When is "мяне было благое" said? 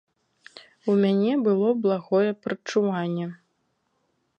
1.03-2.31